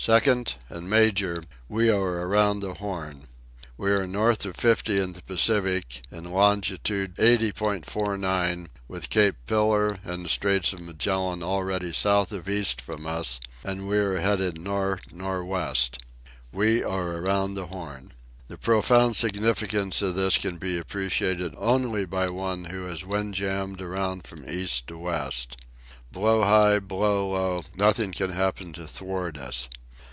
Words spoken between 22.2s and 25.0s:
one who has wind jammed around from east to